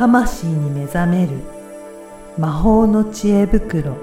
[0.00, 1.32] 魂に目覚める
[2.38, 3.98] 魔法の知恵袋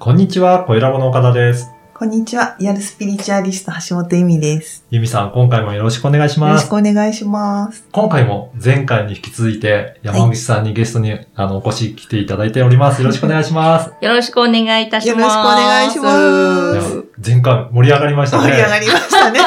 [0.00, 1.77] こんにちは、小ラボの岡田です。
[1.98, 2.54] こんにちは。
[2.60, 4.86] リアルスピリチュアリスト橋本由美です。
[4.88, 6.68] ゆみさん、今回もよろしくお願いしよろします。
[6.68, 7.88] くお願いします。
[7.90, 13.02] 今回も前回に引き続いて、山口さんにゲストに、あの、お越し来ていただいております。
[13.02, 13.90] よろしくお願いします。
[14.00, 15.18] よろしくお願いいたします。
[15.18, 18.44] よろしくお願いします前回盛り上がりましたね。
[18.44, 19.40] 盛り上がりましたね。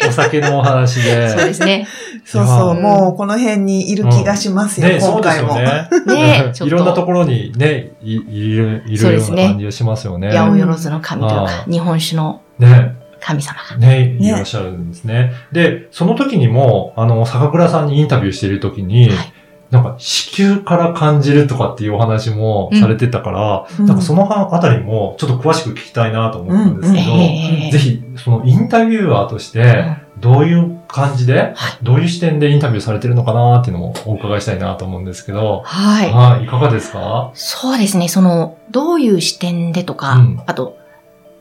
[0.08, 1.28] お酒のお話で。
[1.28, 1.86] そうですね。
[2.24, 5.48] そうそう、うんもうこの辺にいる気がしますよ、うです今回も。
[5.48, 5.88] よね。
[6.06, 10.28] ね いろんなところにね、いいる、いるようそうですねな感じがしますよね。
[10.28, 12.96] 八百万の神というかあ、日本酒のね。
[13.20, 13.76] 神様が。
[13.76, 15.32] ね、いらっしゃるんですね。
[15.52, 19.32] で、その時にも、あの、坂倉さんにインタビューしている時に、はい
[19.70, 23.86] なんか、子宮から感じるとかっていうお話もされてたから、うん。
[23.86, 36.12] なんかそのあたりもちょっと詳しく聞きたいなと思ったんですけど、うんええぜひ、そのインタビュアーとして、どういう感じで、どういう視点でインタビューされてるのかなっていうのもお伺いしたいなと思うんですけど、はい。
[36.12, 37.30] はい、いかがですか？
[37.34, 38.08] そうですね。
[38.08, 40.42] その、どういう視点でとか、うん。
[40.46, 40.76] あと、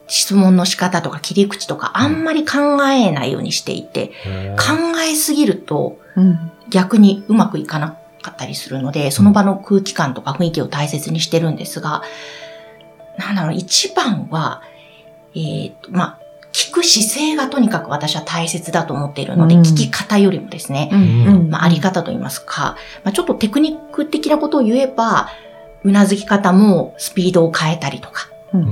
[0.07, 4.07] 質問の仕方とか切り口とか、あんまり考えないようにしていて、
[4.57, 12.03] 考えすぎるとうん逆にうまくいかなかったりするので、その場の空気感とか雰囲気を大切にしてるんですが、
[13.17, 14.61] なんだろう、一番は、
[15.35, 16.19] えっ、と、まあ、
[16.51, 19.61] 聞く姿勢がとにかく私は大切だと思っているので、うん。
[19.61, 21.49] 聞き方よりもですね、うん。
[21.49, 25.29] まあ、あり方といいますか、まあ、ちょっとテクニック的なことを言えば、
[25.83, 28.28] うなずき方もスピードを変えたりとか、うん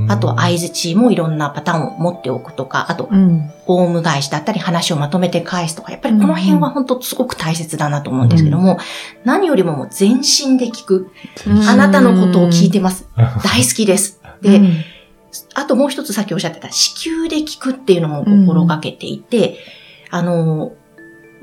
[0.07, 3.51] あと相づちもいろんなパターンを持っておくとか、あと、うん。
[3.67, 8.79] オウム返しだったり話をまとめて返すとか、やっぱりこの辺は本当すごく大切だなと思うんですけども、
[9.23, 11.11] 何よりももう全身で聞く。
[11.45, 13.07] うんあなたのことを聞いてます。
[13.15, 14.21] 大好きです。
[14.41, 14.73] で、うん。
[15.53, 19.57] あともう一つさっきおっしゃってた子宮で聞くっていうのも心がけていて、
[20.09, 20.73] あの、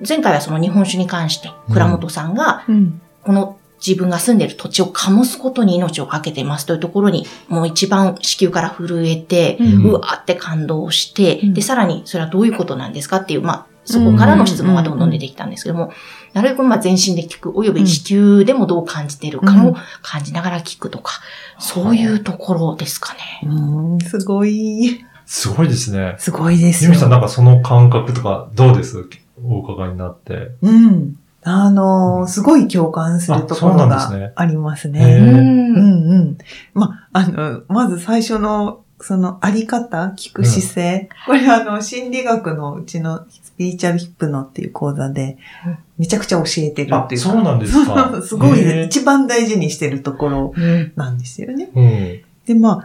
[0.07, 3.01] 前回はその日本酒に関して、倉本さんが、うん。
[3.23, 13.19] この自分が住んでる土地を醸すことに命をかけてますというところに、もう一番子宮から震えて、うんうわーって感動して、うんで、さらにそれはどういうことなんですか？
[13.19, 15.93] っていう、まあ、そこからの質問がどんどん出てきたんですけども、
[16.33, 21.21] なるべくまあ全身で聞く、および子宮でもどう感じているかも感じながら聞くとか、
[21.59, 23.21] そういうところですかね。
[23.45, 26.17] うんすごい、すごいですね。
[26.19, 26.91] すごいですよ。
[26.91, 29.07] ゆみさんなんかその感覚とかどうです？
[29.45, 30.53] お伺いになって。
[30.63, 31.19] うん。
[31.45, 35.01] あのーすごい共感するところあそうなんですねがありますへね。
[35.01, 36.39] ーうんうん。
[36.73, 41.09] ま、あの、まず最初の、そのあり方、聞く姿勢。
[41.27, 50.93] これあの、心理学のうちのスピリチュアルヒップノっていう講座でうん、めちゃくちゃ教えてるあっていうそうなんですか すごい、へー一番大事にしてるところうん。
[50.97, 51.69] なんですよね。
[51.75, 52.21] うん。
[52.47, 52.85] で、ま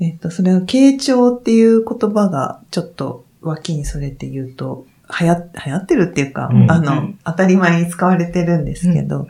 [0.00, 4.86] えっと、それの傾聴っていう言葉がちょっと脇にそれて言うと、
[5.18, 6.70] 流行流行ってるっていうか、うん。
[6.70, 9.28] あのうん、当たり前に使われてるんですけど、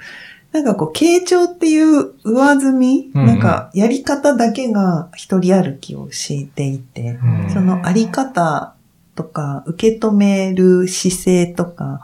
[0.52, 3.26] なんかこう、傾聴っていう上積み、うんうん。
[3.26, 7.50] なんかやり方だけが一人歩きを敷いていて、うん。
[7.50, 8.74] そのあり方
[9.14, 12.00] とか、受け止める姿勢とか、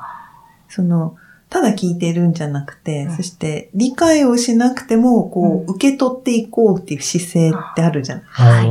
[0.69, 1.17] その、
[1.49, 8.25] ただ聞いてるんじゃなくて、うんそして理解をしなくても、こう、うん受け取っていこうっていう姿勢ってあるじゃない。
[8.27, 8.67] はい。
[8.67, 8.71] い。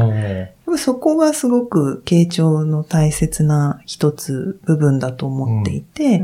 [0.66, 6.22] でもそこがすごく傾聴の大切な一つ部分だと思っていて、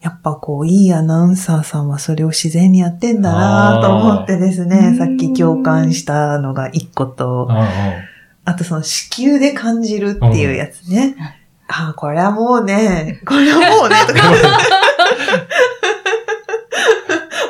[0.00, 11.14] やっぱこう、いいアナウンサーさんはそれを自然にやってんだなと思ってですあね、ーさっき共感したのが一個と、あとその子宮で感じるっていうやつね。
[11.68, 14.32] ああ、これはもうね、これはもうね、とか。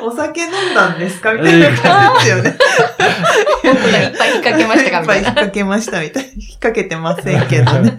[0.03, 0.11] お
[0.49, 1.33] 酒飲んだんですか？
[1.33, 2.49] みたいな感じですよね。
[2.49, 4.99] いっぱい引っ掛けましたか？
[5.01, 5.17] いっぱい。
[5.19, 5.33] 引っみたいな。
[5.33, 6.29] 掛けましたみたいな。
[6.29, 7.97] 引っ掛けてませんけどね。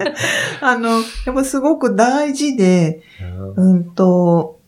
[0.61, 3.03] あの、やっぱすごく大事で、
[3.57, 3.85] うん。
[3.85, 4.59] と、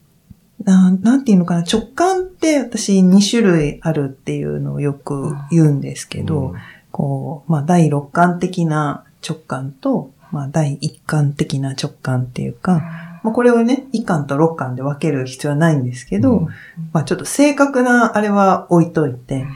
[0.62, 6.54] なん、なんていうのかな、直感って私2種類あるっていうのをよく言うんですけど、
[6.90, 12.82] こう、まあ第六感的な直感と、まあ第一感的な直感っていうか、
[13.24, 16.48] まあこれをね、一感と六感で分ける必要はないんですけど、うん。
[16.92, 19.46] まあちょっと正確なあれは置いといて、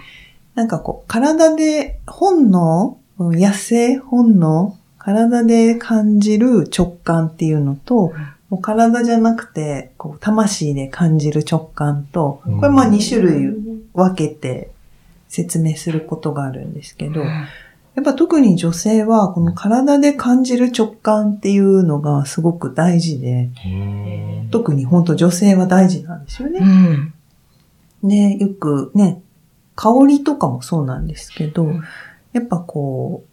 [0.55, 8.15] なんかこう、体で本能、うん野生本能、体で感じる直感っていうのと、
[8.49, 13.55] もう体じゃなくて、こう、魂で感じる直感と、これまあ2種類
[13.93, 14.71] 分けて
[15.29, 17.23] 説明することがあるんですけど、
[17.99, 26.61] やっぱ特に女性はこの体で感じる直感っていうのがすごく大事で、うん特に本当女性は大事なんですよね。
[26.61, 28.09] うん。
[28.09, 29.21] で、よくね、
[29.75, 31.83] 香りとかもそうなんですけど、ん
[32.33, 33.25] やっぱこ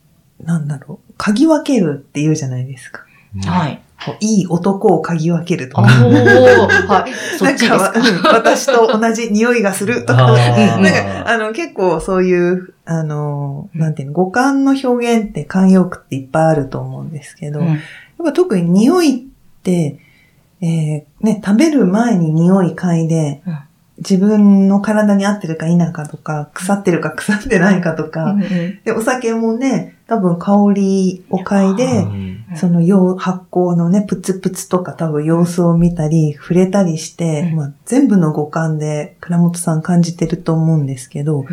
[0.42, 3.05] う、なんだろう、嗅ぎ分けるって言うじゃないですか。
[3.44, 3.82] はい。
[4.20, 5.90] いい男を嗅ぎ分けるとおか。
[5.90, 7.14] ー、はい。
[7.38, 7.94] そなんか。
[8.34, 10.32] 私と同じ匂いがするとか。
[10.32, 17.80] なんか、あの、結構そういう、あの、なんていうの、五感の表現って慣用句っていっぱいあると思うんですけど、うん
[18.18, 19.98] やっぱ特に匂いって、
[20.62, 23.58] えーね、食べる前に匂い嗅いで、うん
[23.98, 37.56] 自分の体に合ってるか否かとか、腐ってるか腐ってないかとか、うんうんで、お酒もね、多分香りを嗅いで、うんその用発酵のね、プツプツとか多分様子を見たり、触れたりして、うん。
[37.56, 41.46] まあ、全部の五感で倉本さん感じてると思うんですけど、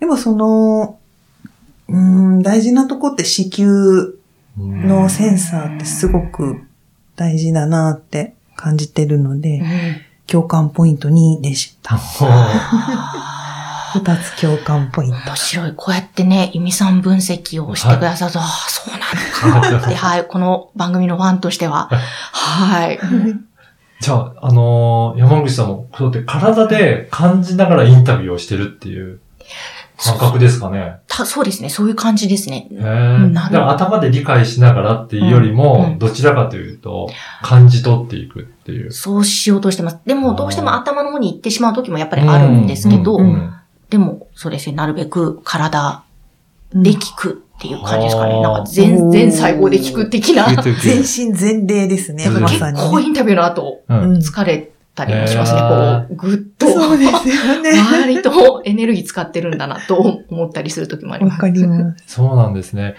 [0.00, 0.98] でもその、
[1.88, 3.70] うーん、大事なとこって子宮
[4.56, 6.60] うんのセンサーってすごく
[7.16, 9.66] 大事だなって感じてるので、うん。
[10.26, 11.98] 共感ポイント2でした。
[14.00, 15.16] 二つ共感ポイント。
[15.26, 15.72] 面白い。
[15.76, 21.88] こうやってね、イミさん分析をしてくださると、ああ、そうなのか はい、この番組のファンとしては、
[22.32, 22.98] はい。
[24.00, 29.20] じゃあ、あのー山口さんも、そうやって体で感じながらインタビューをしてるっていう
[29.96, 30.96] 感覚ですかね。
[31.06, 32.68] たそうですね、そういう感じですね。
[32.72, 37.08] へーんなる頭で理解しながらっていうよりも、うんうんどちらかというと、
[37.42, 38.92] 感じ取っていくっていう。
[38.92, 39.98] そうしようとしてます。
[40.04, 43.54] でも、どうしても頭の方に行ってしまう時もやっぱりあるんですけど、うんうん
[43.94, 46.02] でも、そうですね、なるべく体
[46.74, 48.34] うんで聞くっていう感じですかね。
[48.34, 50.46] うんなんか全、全細胞で聞く的な。
[50.82, 52.88] 全身全霊ですね、うん結まさに、ね。
[52.90, 55.60] 構インタビューの後、うんうん疲れたりもしますね。
[55.60, 56.66] こう、ぐっと。
[56.66, 57.70] そうですよね。
[58.00, 59.94] 割とエネルギー使ってるんだなと
[60.28, 61.34] 思ったりする時もあります。
[61.34, 62.04] わかります。
[62.08, 62.94] そうなんですね。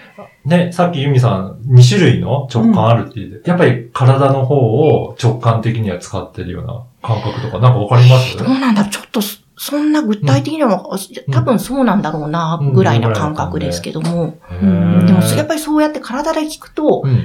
[0.46, 8.38] ね、さっきユミさん、2種類の直感あるって言って、やっぱり体の方を直感的には使ってるような感覚とか、なんかわかります？
[8.38, 9.20] どうなんだちょっと
[9.56, 10.86] そ、そんな具体的には、
[11.32, 14.38] 多分そうなんだろうな、ぐらいな感覚ですけども。
[14.50, 17.24] へーでも、やっぱりそうやって体で聞くと、うん。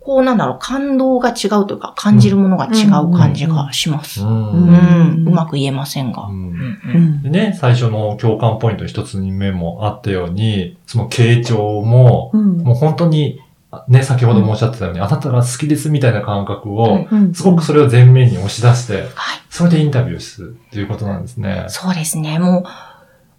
[0.00, 4.22] こうなんだろう、感動が違うというか、感じるものが違う感じがします。
[4.22, 5.28] ううんん。
[5.28, 6.28] うまく言えませんが。
[6.28, 13.40] うんうんうんでね、最初の共感ポイントの一つに目もあったように、その傾聴も、うんもう本当に、
[13.88, 19.40] ね、先ほどもおっしゃってたように、あなたが好きですみたいな感覚を、うんすごくそれを前面に押し出して、はい。
[19.50, 21.66] それでインタビューするっていうことなんですね。
[21.68, 22.38] そうですね。
[22.38, 22.64] もう、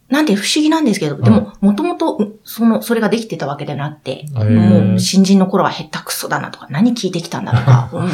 [0.10, 8.08] なんで不思議なんですけど、でも、もともと、その、それができてたわけでなくて、もう、新人の頃は下手くそだなとか、何聞いてきたんだとか、 お前、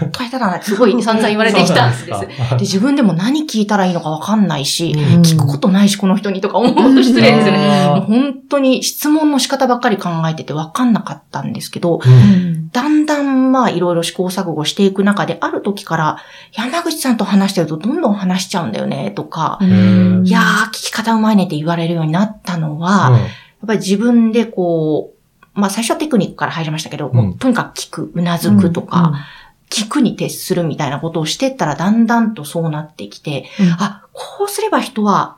[0.00, 2.04] ほんと下手だなってすごい散々言われてきたんです。
[2.06, 2.28] で、
[2.60, 5.22] 自分でも何聞いたらいいのかわかんないし、うん。
[5.22, 8.04] 聞くことないし、この人にとか思うと失礼ですよね。
[8.06, 12.68] 本当に質問の仕方ばっかり考えててわかんなかったんですけど、うん。
[12.70, 16.18] だんだんまあいろいろ試行錯誤していく中で、ある時から、
[16.52, 20.26] 山口さんと話してるとどんどん話しちゃうんだよね、とか、ん。
[20.26, 27.38] いやー、聞き方うまいねって言われるようになったのは、やっぱり自分でこう、まあ最初はテクニックから入りましたけど、うん。
[27.38, 29.26] とにかく聞く、うなずくとか、
[29.70, 33.70] 聞くに徹するみたいなことをしてったらだんだんとそうなってきて、うん。
[33.78, 35.36] あ、こうすれば人は、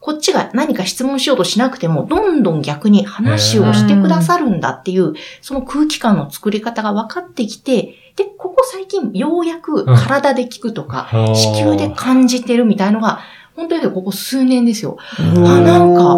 [0.00, 13.20] こっちが何か質問しようとしなくても、どんどん逆に話をしてくださるんだっていう、その空気感の作り方が分かってきて、で、ここ最近ようやく体で聞くとか、うん子宮で感じてるみたいのが、
[13.56, 14.98] 本当にここ数年ですよ。
[15.18, 16.16] うんあなんか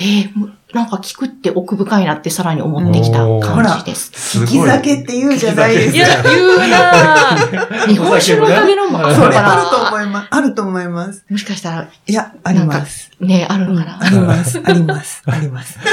[0.00, 4.12] えー、なんか聞くって奥深いなってさらに思ってきた感じです。
[4.12, 5.96] す聞き酒って言うじゃないですか。
[5.96, 7.86] いや、言うなぁ。
[7.88, 10.28] 日本酒のおかげのもあるそれのかあるとな思います。
[10.30, 11.24] あると思います。
[11.28, 13.10] もしかしたら、いや、あります。
[13.18, 14.60] ね、あるのかなあります。
[14.62, 15.22] あります。
[15.26, 15.78] あります。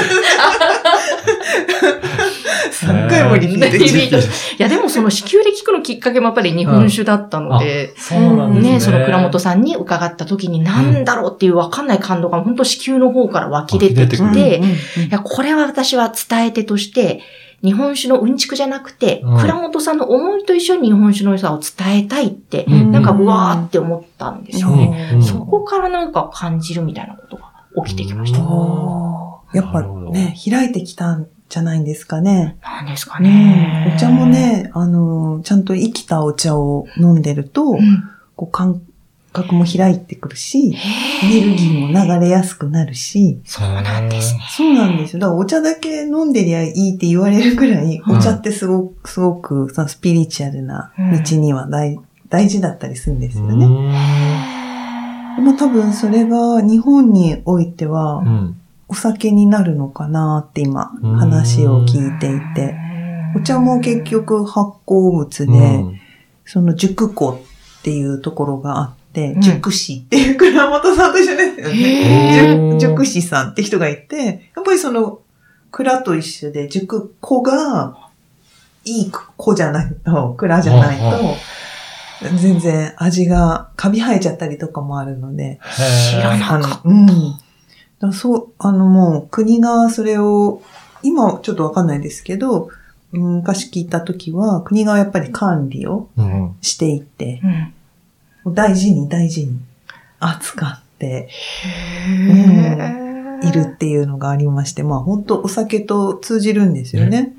[2.84, 4.20] 3回もリピートリピートい
[4.58, 8.72] や、でもその子宮で聞くのきっかけもやっぱり日本酒だったので、そうなんですね。
[8.72, 17.22] ね、その倉本さんに伺った時になんだろうっていうわかんない感動が本当子宮の方から湧き出てきて、いや、これは私は伝え手として、
[17.62, 19.40] 日本酒のうんちくじゃなくて、うん。
[19.40, 22.90] 倉本さんの思いと一緒に日本酒の良さを伝えたいって、うん。
[22.90, 24.76] なんかうわーって思ったんですようん。
[24.76, 25.10] ね。
[25.14, 25.22] うん。
[25.22, 27.52] そこからなんか感じるみたいなことが
[27.86, 28.38] 起きてきました。
[28.38, 32.58] やっぱね、開いてきたんじゃないんですかね。
[32.62, 33.92] なんですかね。
[33.96, 38.82] お茶も、ね、あの、ちゃんと生きたお茶を飲んでると、うん、こう感
[39.32, 44.40] 覚も開いてくるし、へエネルギーも流れやすくなるし、そうなんですね。
[44.50, 45.20] そうなんですよ。
[45.20, 51.98] だからお茶だけ飲んでりゃいいって言われるくらい、うんお茶ってすごく、すごく、そのスピリチュアルな道には大,、
[52.28, 53.66] 大事だったりするんですよね。
[55.36, 58.60] でも多分それが日本においてはう、ん。
[58.88, 62.74] お酒になるのかなって今、話を聞いていて。
[63.36, 65.56] お茶も結局発酵物で、う
[65.88, 66.00] ん。
[66.44, 67.40] その熟庫
[67.80, 69.40] っていうところがあって、て、うん。
[69.40, 72.78] 塾師っていう倉本さんと一緒ですよね。
[72.78, 75.20] 塾塾師さんって人がいて、やっぱりその、
[75.70, 77.96] 蔵と一緒で、塾子が、
[78.84, 81.18] いい子じゃないと、蔵じゃないは
[82.20, 85.58] と、全然味がカビ生えちゃったりとかもあるので、
[86.10, 87.34] 知らなあかっの、うん。
[88.00, 90.62] だそう、あのもう国がそれを、
[91.02, 92.70] 今はちょっとわかんないですけど、
[93.12, 96.56] 昔聞いたときは、国がやっぱり管理をうん。
[96.60, 98.48] していて、た。
[98.48, 98.54] うん。
[98.54, 99.58] 大事に大事に
[100.20, 101.30] 扱ってへ
[103.42, 107.32] いるっていうのがありまして、まあ本当お酒と通じるんですよね。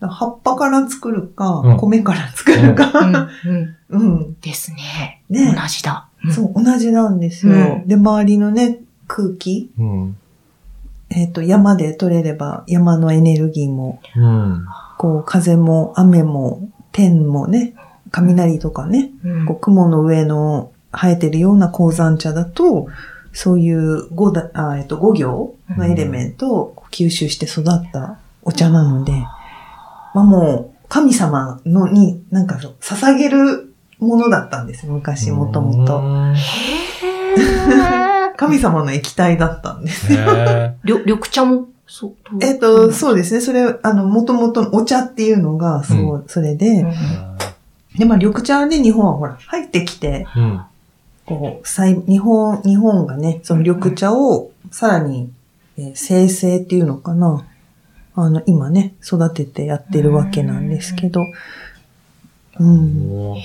[0.00, 2.92] 葉っぱから作るか、うん米から作るうんか、
[3.44, 5.22] うんうん、ですね。
[5.30, 6.08] ね同じだ。
[6.24, 7.54] うんそう、同じなんですよ。
[7.54, 10.16] うんで、周りのね、空気、うん。
[11.10, 14.66] えっ、と、山で取れれば、山のエネルギーも、うん。
[14.98, 17.74] こう、風も雨も、天もね、
[18.10, 22.88] 雷とかね、うんこう雲の上の生えてるような鉱山茶だと、
[23.32, 29.12] そういう五だ、あえっと、五行のエレメントを吸収して育ったお茶なので、
[30.14, 35.98] まあもう、神様のに、なんか捧げるものだったんです、昔、もともと。
[35.98, 36.34] うん。
[36.34, 40.12] へー神様の液体だったんです。
[40.12, 42.12] へ 緑緑茶も、そう。
[42.40, 43.40] えっと、そうですね。
[43.40, 47.36] それ、あの、もともとお茶っていうのが、そう、それで、うんー
[47.98, 50.60] で、まあ、緑茶で日本はほら、入ってきて、うん。
[51.24, 55.30] こう、再日本、日本がね、その緑茶をさらに、
[55.78, 57.44] えー生成っていうのかな。
[58.14, 61.20] あの、今ね、育ててやってるわけなんですけど、
[62.58, 63.34] うん。
[63.34, 63.42] なん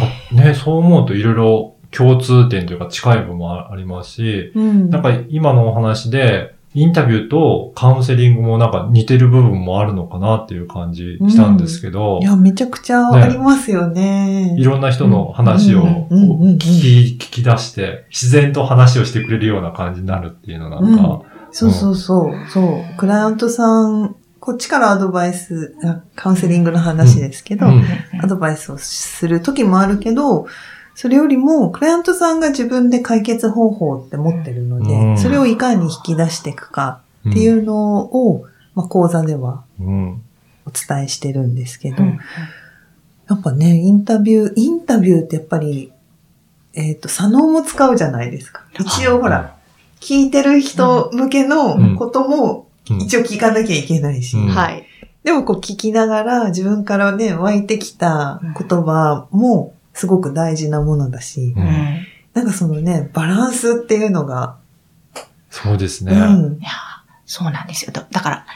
[0.00, 4.90] かね、そう思うといろいろ共通点というか近い部分もありますし、うん。
[4.90, 14.56] なんか今のお話で、インタビューとカウンセリングもなんか似てる部分もあるのかなっていう感じしたんですけど、いや、めちゃくちゃありますよね。
[14.58, 21.22] いろんな人の話をうんうんうんうん聞き、聞き出して、自然と話をしてくれるような感じになるっていうのなんか、
[21.52, 22.50] そうそうそう。
[22.50, 22.96] そう。
[22.96, 27.84] クライアントさん、こっちからアドバイス、あカウンセリングの話ですけど、うん
[28.20, 30.46] アドバイスをする時もあるけど、
[30.94, 35.18] それよりも、クライアントさんが自分で解決方法って持ってるので、うん。
[35.18, 40.22] それをいかに引き出していくかっていうのを、まあ、講座ではうん。
[40.66, 42.18] お伝えしてるんですけど、うん。
[43.28, 45.92] やっぱね、インタビュー、インタビューってやっぱり、
[46.74, 48.62] えっ、と、左脳も使うじゃないですか。
[48.78, 49.54] 一応ほら、
[50.00, 54.48] 聞いてる人向けのこともうん、一応聞かなきゃいけないし、うん。
[54.48, 54.86] はい。
[55.22, 64.58] でもこう聞きながら自分からね、湧いてきた言葉もすごく大事なものだし、ううんんなんかそのね、バランスっていうのが、
[65.50, 66.12] そうですね。
[66.12, 66.16] う
[66.56, 66.70] んいや、
[67.24, 67.92] そうなんですよ。
[67.92, 68.46] だだから、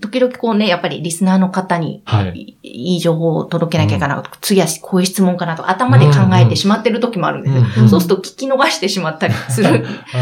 [0.00, 2.32] 時々こうね、やっぱりリスナーの方にはい。
[2.34, 7.62] いいい情報を届けなきゃいけない、次はこういう質問かなと頭で考えてしまってる時もあるんですよ。
[7.82, 9.86] うんそうすると聞き逃してしまったりする。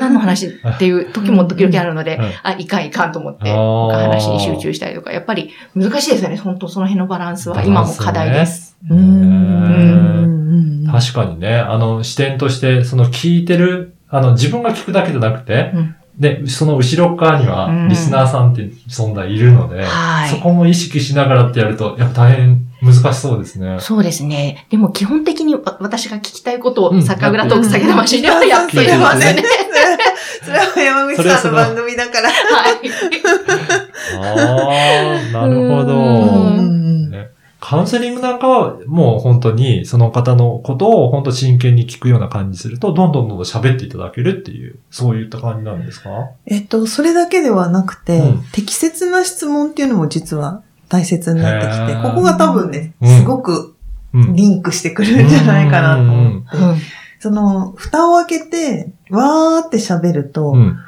[0.00, 6.36] 何の話っていう時も時々あるのでうん、あ、いかんいかんと思って、話に集中したりとか、やっぱり難しいですよね。
[6.36, 8.76] 本当その辺のバランスは今も課題です。
[8.88, 10.88] うん。
[10.90, 23.78] 確かにね、あの視点として、その聞いてる、あの自分が聞くだけじゃなくて、うんで、その後ろ側にはうんリスナーさんって存在いるので、はいそこも意識しながらってやると、やっぱ大変難しそうですね。
[23.80, 24.66] そうですね。
[24.70, 29.42] でも基本的にわ私が聞きたいことうんを酒蔵トーク酒魂ではやっていますねますね。
[30.44, 32.30] それは山口さんの番組だから。
[32.30, 32.34] は
[32.82, 32.90] い。
[34.16, 36.77] ああ、なるほうど。
[37.68, 46.08] カウンセリングなんかはもう本当にその方のことを本当真剣に聞くような感じすると、どんどんどんどん喋っていただけるっていう、そういった感じなんですか？
[46.46, 53.74] えっと、それだけではなくて、うん適切な質問っていうのも実は大切になってきて、ここが多分ね、うんすごく
[54.14, 54.34] うん。
[54.34, 56.56] リンクしてくるんじゃないかなと思って。
[56.56, 56.76] うん
[57.20, 60.78] その、蓋を開けて、わーって喋ると、うん。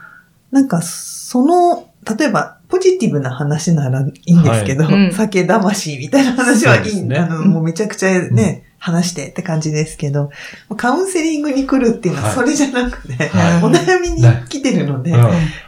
[0.53, 4.95] なんか、その、例えば、ポジティブな話ならいいんですけど、はい。
[4.95, 5.13] うん。
[5.13, 10.31] 酒魂みたいな話はいい、ねあの、もうめちゃくちゃね、話してって感じですけど、
[10.77, 12.37] カウンセリングに来るっていうのははい。
[12.37, 13.63] それじゃなくて、はい。
[13.63, 15.21] お悩みに来てるので、うん。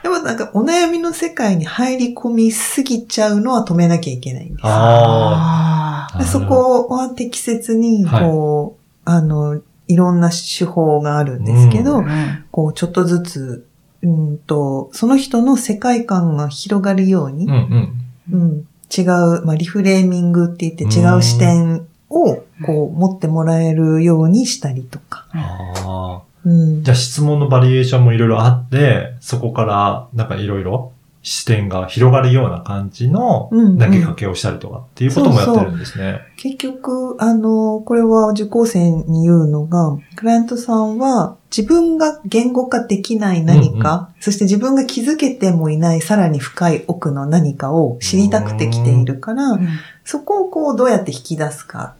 [0.02, 4.60] でもなんかお悩みの世界に入り込みすぎちゃうのは止めなきゃいけないんです。
[4.64, 8.22] あそこは適切に、はい。
[8.22, 12.44] こう、あの、いろんな手法があるんですけど、うん。
[12.50, 13.66] こう、ちょっとずつ、
[14.02, 17.54] うんと、その人の世界観が広がるように、あ。
[17.54, 17.92] うん
[18.30, 18.40] うん。
[18.40, 25.26] うん違う、まあ、リフレーミングって言って違う視点を、こう、持ってもらえるようにしたりとか。
[25.32, 26.22] ああ。
[26.44, 30.91] うんじゃあ質問のバリエーションもいろいろあって、そこからなんかいろいろ
[31.22, 33.78] 視点が広がるような感じのうんうん。
[33.78, 36.20] 投げかけをしたりとかっていうこともやってるんですね。
[36.36, 49.58] 結局、あの、これは受講生に言うのが、クライアントさんは自分が言語化できない何か、そして自分が気づけてもいないさらに深い奥の何かを知りたくて来ているから、
[50.04, 51.94] そこをこうどうやって引き出すか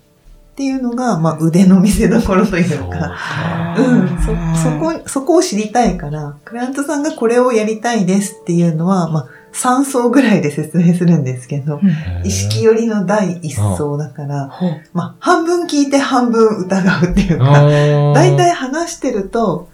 [0.52, 3.76] っていうのが、まあ腕の見せ所といそううか、か。
[3.78, 11.80] うん、そ、そこ、そこを知りたいから、クライアントさんがこれをやりたいですっていうのは、まあ3層ぐらいで説明するんですけど、
[12.25, 14.50] 意識寄りの第一層だから、
[14.92, 17.62] まあ、半分聞いて半分疑うっていうか、だ
[18.14, 19.68] 大体話してると、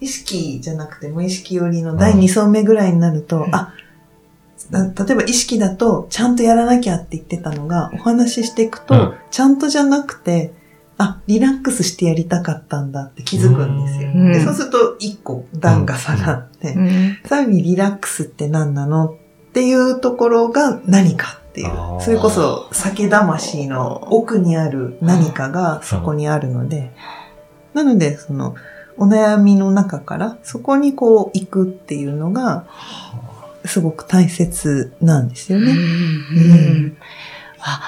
[0.00, 3.54] 意識じゃなくて無意識寄りの第二層目ぐらいになると、うん。
[3.54, 3.74] あ、な
[4.70, 9.14] 例えば意識だと、ちゃんとやらなきゃって言ってたのが、お話ししていくと、うん。
[9.30, 10.52] ちゃんとじゃなくて、
[10.98, 14.10] あ、リラックスしてやりたかったんだって気づくんですよ。
[14.14, 14.32] うん。
[14.32, 16.76] でそうすると、一個段が下がって、
[17.24, 21.70] さらにリラックスって何なのっていうところが何かっていう。
[22.00, 26.92] それこそ酒魂の奥にある何かがそこにあるので。
[27.72, 28.54] なので、その、
[28.98, 32.66] お悩みの中からそこにこう行くっていうのが、
[33.64, 35.72] すごく大切なんですよね。
[35.72, 35.80] うんう
[36.74, 36.96] ん
[37.60, 37.80] あ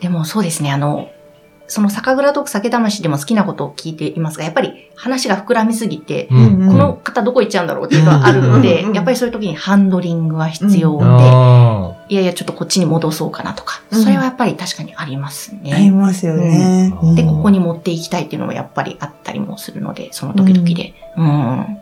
[0.00, 1.10] でもそうですね、あの、
[1.66, 15.90] その酒蔵トーク酒魂でも好きなことを聞いていますが、やっぱり話が膨らみすぎて、うんうんこの方どこ行っちゃうんだろうっていうのがあるので、うんやっぱりそういう時にハンドリングは必要で、あいやいや、ちょっとこっちに戻そうかなとか、うんそれはやっぱり確かにありますありね。
[15.90, 16.92] ますよね。
[17.00, 20.92] うんうんで、ここに持っていきたいっていうのもやっぱりあったりもするので、その時々で。
[21.16, 21.78] うん。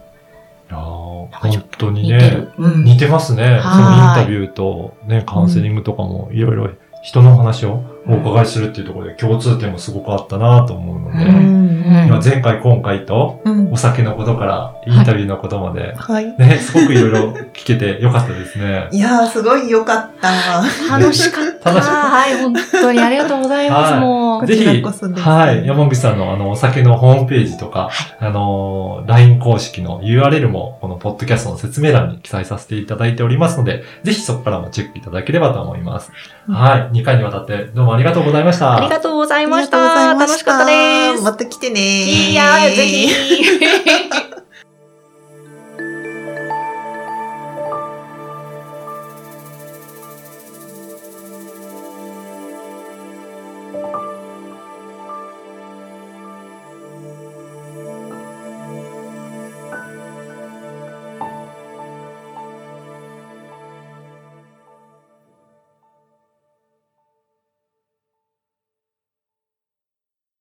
[0.79, 2.53] ーいやー本当にね似てる。。
[2.59, 2.85] うん。
[2.85, 3.61] 似てますね。
[3.63, 6.71] そはいのインタビューとね、カウンセリングとかもいろいろ
[7.03, 16.37] 人の話をお伺いするっていうところで共通点もすごくあったなと思うので、うんうん今前回今回とうんお酒のことからインタビューのことまで、はい。
[16.37, 18.89] ね、すごくいろいろ聞けてよかったですね。
[18.93, 20.31] いやー、すごい良かった。
[20.99, 21.71] 楽しかった。
[21.71, 23.93] 楽しかはい、本当にありがとうございます。
[23.93, 24.47] はいもうこ。
[24.47, 36.13] ぜひ、はい、山口さんのあの、お酒のホームページとか、あの、LINE 公式の URL も、このポッドキャストの説明欄に記載させていただいておりますので、ぜひそこからもチェックいただければと思います。
[36.49, 38.77] はい、2回にわたってどうもありがとうございました。
[38.77, 40.13] ありがとうございました。
[40.13, 41.23] いま楽しかったです。
[41.23, 43.09] また来てねいやー、ぜひ。